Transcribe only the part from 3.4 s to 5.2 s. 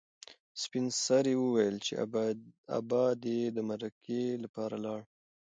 د مرکې لپاره لاړ.